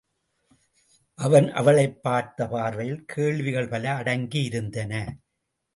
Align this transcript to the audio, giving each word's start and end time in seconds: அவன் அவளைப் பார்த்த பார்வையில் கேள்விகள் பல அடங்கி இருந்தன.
அவன் 1.15 1.51
அவளைப் 1.51 2.03
பார்த்த 2.03 2.47
பார்வையில் 2.47 3.05
கேள்விகள் 3.05 3.67
பல 3.67 3.95
அடங்கி 3.95 4.43
இருந்தன. 4.43 5.17